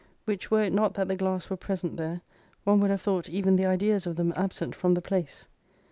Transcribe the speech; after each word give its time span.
Which 0.25 0.49
were 0.49 0.63
it 0.63 0.73
not 0.73 0.95
that 0.95 1.09
the 1.09 1.15
glass 1.15 1.47
were 1.47 1.55
present 1.57 1.95
there, 1.97 2.21
one 2.63 2.79
would 2.79 2.89
have 2.89 3.03
thought 3.03 3.29
even 3.29 3.55
the 3.55 3.67
ideas 3.67 4.07
of 4.07 4.15
them 4.15 4.33
absent 4.35 4.73
from 4.73 4.95
the 4.95 4.99
place. 4.99 5.47